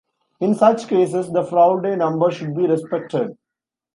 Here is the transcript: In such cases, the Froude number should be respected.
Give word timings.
In 0.39 0.55
such 0.55 0.87
cases, 0.87 1.31
the 1.31 1.43
Froude 1.43 1.95
number 1.99 2.31
should 2.31 2.55
be 2.55 2.65
respected. 2.65 3.37